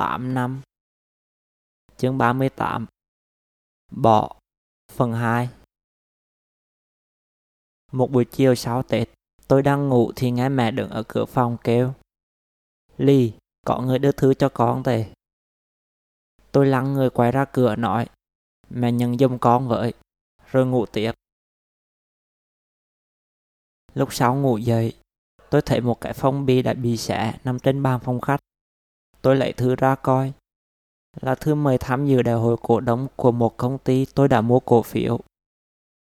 8 0.00 0.34
năm. 0.34 0.60
Chương 1.96 2.18
38 2.18 2.86
Bỏ. 3.90 4.36
Phần 4.92 5.12
2 5.12 5.48
Một 7.92 8.10
buổi 8.10 8.24
chiều 8.24 8.54
sau 8.54 8.82
Tết 8.82 9.08
Tôi 9.48 9.62
đang 9.62 9.88
ngủ 9.88 10.12
thì 10.16 10.30
nghe 10.30 10.48
mẹ 10.48 10.70
đứng 10.70 10.90
ở 10.90 11.02
cửa 11.08 11.24
phòng 11.24 11.56
kêu 11.64 11.94
Ly, 12.96 13.32
có 13.66 13.80
người 13.80 13.98
đưa 13.98 14.12
thứ 14.12 14.34
cho 14.34 14.48
con 14.48 14.82
tề 14.82 15.12
Tôi 16.52 16.66
lăn 16.66 16.92
người 16.92 17.10
quay 17.10 17.32
ra 17.32 17.44
cửa 17.44 17.76
nói 17.76 18.06
Mẹ 18.70 18.92
nhận 18.92 19.18
giùm 19.18 19.38
con 19.38 19.68
với 19.68 19.94
Rồi 20.50 20.66
ngủ 20.66 20.86
tiếp. 20.86 21.12
Lúc 23.94 24.12
sau 24.12 24.34
ngủ 24.34 24.58
dậy 24.58 24.96
Tôi 25.50 25.62
thấy 25.62 25.80
một 25.80 26.00
cái 26.00 26.12
phong 26.12 26.46
bì 26.46 26.62
đã 26.62 26.74
bị 26.74 26.96
xẻ 26.96 27.38
nằm 27.44 27.58
trên 27.58 27.82
bàn 27.82 28.00
phòng 28.00 28.20
khách. 28.20 28.39
Tôi 29.22 29.36
lấy 29.36 29.52
thư 29.52 29.74
ra 29.74 29.94
coi. 29.94 30.32
Là 31.20 31.34
thư 31.34 31.54
mời 31.54 31.78
tham 31.78 32.06
dự 32.06 32.22
đại 32.22 32.34
hội 32.34 32.56
cổ 32.62 32.80
đông 32.80 33.08
của 33.16 33.32
một 33.32 33.56
công 33.56 33.78
ty 33.78 34.06
tôi 34.14 34.28
đã 34.28 34.40
mua 34.40 34.60
cổ 34.60 34.82
phiếu. 34.82 35.20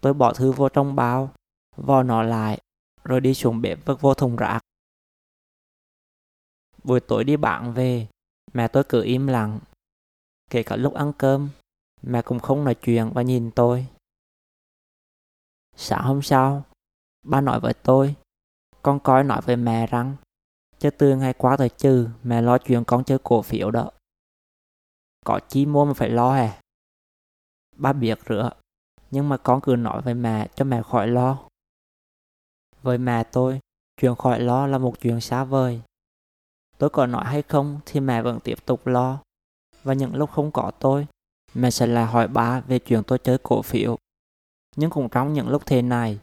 Tôi 0.00 0.14
bỏ 0.14 0.32
thư 0.32 0.52
vô 0.52 0.68
trong 0.68 0.96
bao, 0.96 1.34
Vò 1.76 2.02
nó 2.02 2.22
lại, 2.22 2.60
Rồi 3.04 3.20
đi 3.20 3.34
xuống 3.34 3.60
bếp 3.60 3.84
vứt 3.84 4.00
vô 4.00 4.14
thùng 4.14 4.36
rác. 4.36 4.60
Buổi 6.84 7.00
tối 7.00 7.24
đi 7.24 7.36
bạn 7.36 7.72
về, 7.72 8.08
Mẹ 8.52 8.68
tôi 8.68 8.84
cứ 8.88 9.02
im 9.02 9.26
lặng. 9.26 9.60
Kể 10.50 10.62
cả 10.62 10.76
lúc 10.76 10.94
ăn 10.94 11.12
cơm, 11.18 11.48
Mẹ 12.02 12.22
cũng 12.22 12.40
không 12.40 12.64
nói 12.64 12.74
chuyện 12.74 13.10
và 13.14 13.22
nhìn 13.22 13.50
tôi. 13.50 13.86
Sáng 15.76 16.04
hôm 16.04 16.22
sau, 16.22 16.64
Ba 17.22 17.40
nói 17.40 17.60
với 17.60 17.74
tôi, 17.74 18.14
Con 18.82 19.00
coi 19.00 19.24
nói 19.24 19.40
với 19.44 19.56
mẹ 19.56 19.86
rằng 19.86 20.16
Chứ 20.84 20.90
từ 20.90 21.16
ngày 21.16 21.32
qua 21.32 21.56
tới 21.56 21.68
trừ, 21.68 22.08
Mẹ 22.22 22.42
lo 22.42 22.58
chuyện 22.58 22.84
con 22.84 23.04
chơi 23.04 23.18
cổ 23.22 23.42
phiếu 23.42 23.70
đó. 23.70 23.90
Có 25.24 25.40
chi 25.48 25.66
mua 25.66 25.84
mà 25.84 25.92
phải 25.94 26.10
lo 26.10 26.32
à 26.32 26.60
Ba 27.76 27.92
biết 27.92 28.18
rửa, 28.28 28.50
Nhưng 29.10 29.28
mà 29.28 29.36
con 29.36 29.60
cứ 29.60 29.76
nói 29.76 30.02
với 30.02 30.14
mẹ 30.14 30.48
cho 30.54 30.64
mẹ 30.64 30.82
khỏi 30.82 31.08
lo. 31.08 31.38
Với 32.82 32.98
mẹ 32.98 33.24
tôi, 33.24 33.60
Chuyện 34.00 34.14
khỏi 34.14 34.40
lo 34.40 34.66
là 34.66 34.78
một 34.78 35.00
chuyện 35.00 35.20
xa 35.20 35.44
vời. 35.44 35.80
Tôi 36.78 36.90
có 36.90 37.06
nói 37.06 37.24
hay 37.24 37.42
không 37.42 37.80
thì 37.86 38.00
mẹ 38.00 38.22
vẫn 38.22 38.40
tiếp 38.40 38.66
tục 38.66 38.86
lo. 38.86 39.22
Và 39.82 39.94
những 39.94 40.14
lúc 40.14 40.30
không 40.30 40.50
có 40.52 40.70
tôi, 40.78 41.06
Mẹ 41.54 41.70
sẽ 41.70 41.86
lại 41.86 42.06
hỏi 42.06 42.28
ba 42.28 42.60
về 42.60 42.78
chuyện 42.78 43.02
tôi 43.06 43.18
chơi 43.18 43.38
cổ 43.42 43.62
phiếu. 43.62 43.98
Nhưng 44.76 44.90
cũng 44.90 45.08
trong 45.08 45.32
những 45.32 45.48
lúc 45.48 45.62
thế 45.66 45.82
này, 45.82 46.18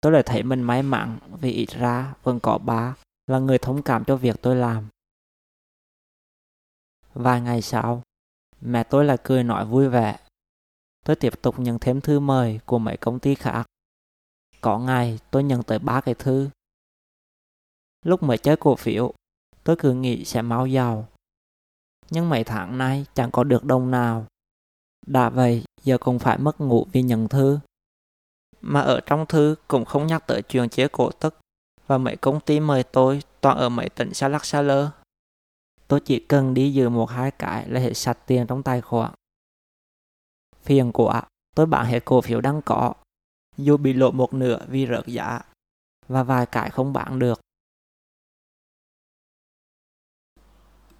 Tôi 0.00 0.12
lại 0.12 0.22
thấy 0.26 0.42
mình 0.42 0.62
may 0.62 0.82
mắn 0.82 1.18
vì 1.40 1.50
ít 1.50 1.70
ra 1.70 2.14
vẫn 2.22 2.40
có 2.40 2.58
ba 2.58 2.94
là 3.26 3.38
người 3.38 3.58
thông 3.58 3.82
cảm 3.82 4.04
cho 4.04 4.16
việc 4.16 4.36
tôi 4.42 4.56
làm. 4.56 4.88
Vài 7.14 7.40
ngày 7.40 7.62
sau, 7.62 8.02
mẹ 8.60 8.84
tôi 8.84 9.04
lại 9.04 9.18
cười 9.24 9.44
nói 9.44 9.66
vui 9.66 9.88
vẻ. 9.88 10.18
Tôi 11.04 11.16
tiếp 11.16 11.42
tục 11.42 11.58
nhận 11.58 11.78
thêm 11.78 12.00
thư 12.00 12.20
mời 12.20 12.60
của 12.66 12.78
mấy 12.78 12.96
công 12.96 13.18
ty 13.18 13.34
khác. 13.34 13.66
Có 14.60 14.78
ngày 14.78 15.18
tôi 15.30 15.44
nhận 15.44 15.62
tới 15.62 15.78
ba 15.78 16.00
cái 16.00 16.14
thư. 16.14 16.50
Lúc 18.02 18.22
mới 18.22 18.38
chơi 18.38 18.56
cổ 18.56 18.76
phiếu, 18.76 19.14
tôi 19.64 19.76
cứ 19.78 19.92
nghĩ 19.92 20.24
sẽ 20.24 20.42
mau 20.42 20.66
giàu. 20.66 21.08
Nhưng 22.10 22.30
mấy 22.30 22.44
tháng 22.44 22.78
nay 22.78 23.06
chẳng 23.14 23.30
có 23.30 23.44
được 23.44 23.64
đồng 23.64 23.90
nào. 23.90 24.26
Đã 25.06 25.30
vậy, 25.30 25.64
giờ 25.82 25.98
cũng 25.98 26.18
phải 26.18 26.38
mất 26.38 26.60
ngủ 26.60 26.86
vì 26.92 27.02
nhận 27.02 27.28
thư. 27.28 27.58
Mà 28.60 28.80
ở 28.80 29.00
trong 29.06 29.26
thư 29.26 29.54
cũng 29.68 29.84
không 29.84 30.06
nhắc 30.06 30.26
tới 30.26 30.42
chuyện 30.42 30.68
chế 30.68 30.88
cổ 30.88 31.10
tức 31.10 31.34
và 31.86 31.98
mấy 31.98 32.16
công 32.16 32.40
ty 32.40 32.60
mời 32.60 32.82
tôi 32.82 33.22
toàn 33.40 33.58
ở 33.58 33.68
mấy 33.68 33.88
tỉnh 33.88 34.14
xa 34.14 34.28
lắc 34.28 34.44
xa 34.44 34.62
lơ. 34.62 34.90
Tôi 35.88 36.00
chỉ 36.00 36.18
cần 36.18 36.54
đi 36.54 36.72
dự 36.72 36.88
một 36.88 37.10
hai 37.10 37.30
cái 37.30 37.68
là 37.68 37.80
hết 37.80 37.94
sạch 37.94 38.18
tiền 38.26 38.46
trong 38.46 38.62
tài 38.62 38.80
khoản. 38.80 39.12
Phiền 40.62 40.92
quá, 40.92 41.22
tôi 41.54 41.66
bán 41.66 41.86
hết 41.86 42.04
cổ 42.04 42.20
phiếu 42.20 42.40
đang 42.40 42.62
có, 42.62 42.94
dù 43.56 43.76
bị 43.76 43.92
lộ 43.92 44.10
một 44.10 44.34
nửa 44.34 44.58
vì 44.68 44.86
rớt 44.86 45.06
giá, 45.06 45.40
và 46.08 46.22
vài 46.22 46.46
cái 46.46 46.70
không 46.70 46.92
bán 46.92 47.18
được. 47.18 47.40